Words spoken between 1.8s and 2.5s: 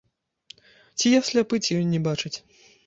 ён не бачыць?